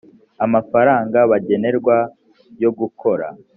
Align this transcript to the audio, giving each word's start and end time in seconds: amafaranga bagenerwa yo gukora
amafaranga 0.45 1.17
bagenerwa 1.31 1.97
yo 2.63 2.71
gukora 2.79 3.27